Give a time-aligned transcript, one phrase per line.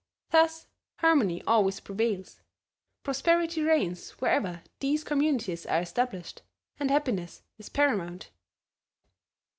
[0.31, 2.41] Thus harmony always prevails;
[3.03, 6.41] prosperity reigns wherever these Communities are established,
[6.79, 8.31] and happiness is paramount.